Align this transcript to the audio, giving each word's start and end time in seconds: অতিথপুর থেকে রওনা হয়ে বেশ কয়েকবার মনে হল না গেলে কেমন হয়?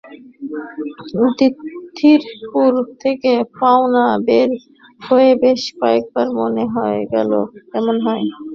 অতিথপুর 1.23 2.71
থেকে 3.03 3.31
রওনা 3.53 4.05
হয়ে 5.01 5.31
বেশ 5.41 5.61
কয়েকবার 5.79 6.27
মনে 6.39 6.63
হল 6.67 6.89
না 6.91 7.05
গেলে 7.11 7.39
কেমন 7.71 7.95
হয়? 8.05 8.25